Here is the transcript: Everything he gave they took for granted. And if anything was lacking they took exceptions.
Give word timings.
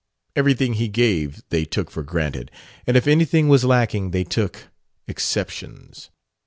Everything 0.35 0.73
he 0.73 0.87
gave 0.87 1.43
they 1.49 1.63
took 1.63 1.91
for 1.91 2.01
granted. 2.01 2.49
And 2.87 2.97
if 2.97 3.07
anything 3.07 3.49
was 3.49 3.63
lacking 3.63 4.09
they 4.09 4.23
took 4.23 4.69
exceptions. 5.07 6.09